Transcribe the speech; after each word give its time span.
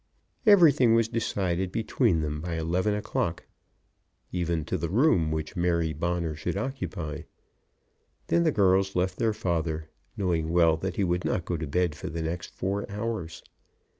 Everything 0.47 0.95
was 0.95 1.07
decided 1.07 1.71
between 1.71 2.21
them 2.21 2.41
by 2.41 2.55
eleven 2.55 2.95
o'clock, 2.95 3.45
even 4.31 4.65
to 4.65 4.75
the 4.75 4.89
room 4.89 5.31
which 5.31 5.55
Mary 5.55 5.93
Bonner 5.93 6.35
should 6.35 6.57
occupy, 6.57 7.13
and 7.17 7.25
then 8.25 8.43
the 8.43 8.51
girls 8.51 8.95
left 8.95 9.19
their 9.19 9.31
father, 9.31 9.89
knowing 10.17 10.49
well 10.49 10.75
that 10.75 10.95
he 10.95 11.03
would 11.03 11.23
not 11.23 11.45
go 11.45 11.55
to 11.55 11.67
bed 11.67 11.93
for 11.93 12.09
the 12.09 12.23
next 12.23 12.47
four 12.55 12.89
hours. 12.89 13.43